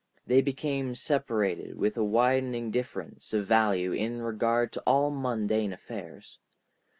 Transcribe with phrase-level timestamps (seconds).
[0.25, 6.39] They became separated with a widening difference of value in regard to all mundane affairs.